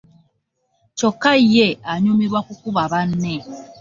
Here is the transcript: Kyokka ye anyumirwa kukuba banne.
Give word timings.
Kyokka 0.97 1.31
ye 1.53 1.67
anyumirwa 1.91 2.39
kukuba 2.47 2.81
banne. 2.91 3.33